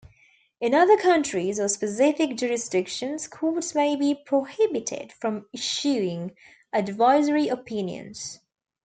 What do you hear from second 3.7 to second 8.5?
may be prohibited from issuing advisory opinions.